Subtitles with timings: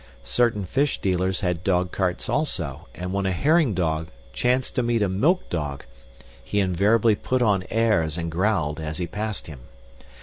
[0.23, 5.07] Certain fish dealers had dogcarts, also, and when a herring dog chanced to meet a
[5.07, 5.85] milk dog,
[6.43, 9.59] he invariably put on airs and growled as he passed him.